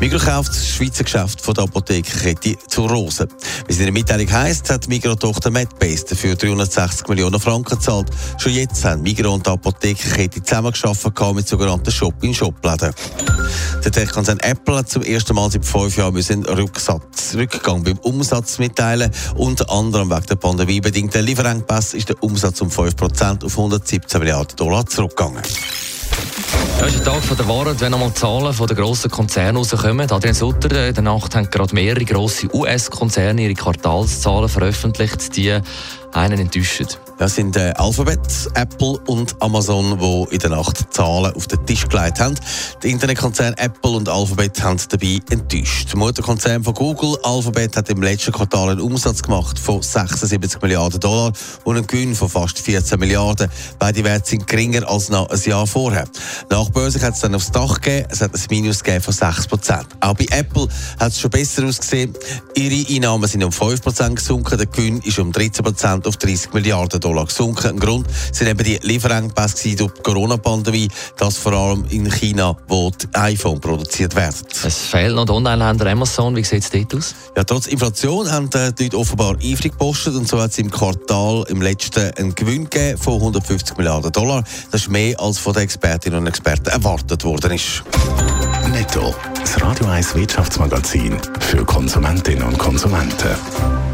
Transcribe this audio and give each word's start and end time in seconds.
Migros 0.00 0.24
kauft 0.24 0.50
das 0.50 0.68
Schweizer 0.68 1.04
Geschäft 1.04 1.40
von 1.40 1.54
der 1.54 1.64
Apothekenkette 1.64 2.56
zur 2.68 2.90
Rose. 2.90 3.26
Wie 3.66 3.72
es 3.72 3.78
in 3.78 3.84
der 3.84 3.92
Mitteilung 3.92 4.30
heisst, 4.30 4.70
hat 4.70 4.88
Migros-Tochter 4.88 5.50
Medbase 5.50 6.04
dafür 6.10 6.36
360 6.36 7.08
Millionen 7.08 7.40
Franken 7.40 7.73
gezahlt. 7.76 8.10
Schon 8.38 8.52
jetzt 8.52 8.84
haben 8.84 9.02
Migros 9.02 9.34
und 9.34 9.46
die 9.46 9.50
Apothekenkette 9.50 10.42
zusammengearbeitet 10.42 11.34
mit 11.34 11.48
sogenannten 11.48 11.90
Shop-in-Shop-Läden. 11.90 12.92
Der 13.84 13.92
Tech-Konzern 13.92 14.40
Apple 14.40 14.76
hat 14.76 14.88
zum 14.88 15.02
ersten 15.02 15.34
Mal 15.34 15.50
seit 15.50 15.64
fünf 15.64 15.96
Jahren 15.96 16.16
einen 16.16 16.44
Rücksatz, 16.44 17.34
Rückgang 17.34 17.82
beim 17.82 17.98
Umsatz 17.98 18.58
mitteilen. 18.58 19.10
Unter 19.36 19.70
anderem 19.70 20.10
wegen 20.10 20.26
der 20.26 20.36
pandemiebedingten 20.36 21.24
Lieferengpässe 21.24 21.96
ist 21.96 22.08
der 22.08 22.22
Umsatz 22.22 22.60
um 22.60 22.68
5% 22.68 23.44
auf 23.44 23.58
117 23.58 24.20
Milliarden 24.20 24.56
Dollar 24.56 24.86
zurückgegangen. 24.86 25.42
Ja, 26.80 26.86
ist 26.86 26.98
ein 26.98 27.04
Tag 27.04 27.36
der 27.36 27.48
Wahrheit, 27.48 27.80
wenn 27.80 27.94
einmal 27.94 28.12
Zahlen 28.14 28.52
von 28.52 28.66
den 28.66 28.76
grossen 28.76 29.10
Konzernen 29.10 29.56
rauskommen. 29.56 30.10
Adrian 30.10 30.34
Sutter, 30.34 30.70
äh, 30.72 30.88
in 30.88 30.94
der 30.94 31.04
Nacht 31.04 31.34
haben 31.34 31.48
gerade 31.48 31.74
mehrere 31.74 32.04
grosse 32.04 32.52
US-Konzerne 32.54 33.42
ihre 33.42 33.54
Quartalszahlen 33.54 34.48
veröffentlicht, 34.48 35.36
die 35.36 35.58
einen 36.14 36.40
enttäuschen. 36.40 36.86
Das 37.18 37.36
sind 37.36 37.56
äh, 37.56 37.72
Alphabet, 37.76 38.20
Apple 38.54 38.98
und 39.06 39.40
Amazon, 39.40 39.98
die 39.98 40.34
in 40.34 40.40
der 40.40 40.50
Nacht 40.50 40.92
Zahlen 40.92 41.32
auf 41.34 41.46
den 41.46 41.64
Tisch 41.64 41.86
gelegt 41.88 42.18
haben. 42.18 42.34
Die 42.82 42.90
Internetkonzerne 42.90 43.56
Apple 43.58 43.92
und 43.92 44.08
Alphabet 44.08 44.62
haben 44.62 44.80
dabei 44.88 45.20
enttäuscht. 45.30 45.92
Der 45.92 45.98
Mutterkonzern 45.98 46.64
von 46.64 46.74
Google, 46.74 47.16
Alphabet, 47.22 47.76
hat 47.76 47.88
im 47.88 48.02
letzten 48.02 48.32
Quartal 48.32 48.70
einen 48.70 48.80
Umsatz 48.80 49.22
gemacht 49.22 49.58
von 49.58 49.80
76 49.80 50.60
Milliarden 50.60 50.98
Dollar 50.98 51.32
und 51.62 51.76
einen 51.76 51.86
Gewinn 51.86 52.14
von 52.16 52.28
fast 52.28 52.58
14 52.58 52.98
Milliarden. 52.98 53.48
Beide 53.78 54.02
Werte 54.02 54.30
sind 54.30 54.46
geringer 54.46 54.88
als 54.88 55.08
noch 55.08 55.30
ein 55.30 55.40
Jahr 55.40 55.66
vorher. 55.66 56.06
Nach 56.50 56.68
Börse 56.70 57.00
hat 57.00 57.14
es 57.14 57.20
dann 57.20 57.34
aufs 57.34 57.52
Dach 57.52 57.80
gegeben. 57.80 58.08
Es 58.10 58.20
hat 58.20 58.34
ein 58.34 58.40
Minus 58.50 58.82
von 58.82 59.12
6 59.12 59.46
Prozent. 59.46 59.86
Auch 60.00 60.14
bei 60.14 60.26
Apple 60.30 60.68
hat 60.98 61.12
es 61.12 61.20
schon 61.20 61.30
besser 61.30 61.64
ausgesehen. 61.64 62.12
Ihre 62.54 62.88
Einnahmen 62.92 63.28
sind 63.28 63.44
um 63.44 63.52
5 63.52 63.82
Prozent 63.82 64.16
gesunken. 64.16 64.58
Der 64.58 64.66
Gewinn 64.66 65.00
ist 65.00 65.18
um 65.18 65.30
13 65.30 65.64
Prozent 65.64 66.03
auf 66.06 66.16
30 66.16 66.52
Milliarden 66.52 67.00
Dollar 67.00 67.26
gesunken. 67.26 67.70
Ein 67.70 67.78
Grund 67.78 68.06
sind 68.32 68.48
eben 68.48 68.62
die 68.62 68.78
Lieferengpässe 68.82 69.76
durch 69.76 69.92
die 69.92 70.02
Corona-Pandemie, 70.02 70.88
das 71.16 71.36
vor 71.36 71.52
allem 71.52 71.84
in 71.90 72.10
China, 72.10 72.56
wo 72.68 72.90
die 72.90 73.06
iPhone 73.14 73.60
produziert 73.60 74.14
werden. 74.14 74.36
Es 74.64 74.78
fehlt 74.78 75.14
noch 75.14 75.28
Online-Händler 75.28 75.90
Amazon. 75.90 76.36
Wie 76.36 76.44
sieht 76.44 76.62
es 76.62 76.70
dort 76.70 76.94
aus? 76.94 77.14
Ja, 77.36 77.44
trotz 77.44 77.66
Inflation 77.66 78.30
haben 78.30 78.50
äh, 78.54 78.72
die 78.72 78.84
Leute 78.84 78.98
offenbar 78.98 79.36
eifrig 79.42 79.72
gepostet 79.72 80.14
und 80.14 80.28
so 80.28 80.40
hat 80.40 80.50
es 80.50 80.58
im 80.58 80.70
Quartal 80.70 81.44
im 81.48 81.62
letzten 81.62 82.10
einen 82.14 82.34
Gewinn 82.34 82.64
gegeben 82.70 82.98
von 82.98 83.14
150 83.14 83.76
Milliarden 83.76 84.12
Dollar. 84.12 84.44
Das 84.70 84.82
ist 84.82 84.90
mehr 84.90 85.18
als 85.20 85.38
von 85.38 85.52
den 85.52 85.62
Expertinnen 85.64 86.20
und 86.20 86.26
Experten 86.26 86.68
erwartet 86.68 87.24
worden 87.24 87.52
ist. 87.52 87.82
Netto. 88.74 89.14
Das 89.38 89.60
Radio 89.62 89.86
1 89.86 90.16
Wirtschaftsmagazin 90.16 91.16
für 91.38 91.64
Konsumentinnen 91.64 92.42
und 92.42 92.58
Konsumenten. 92.58 93.93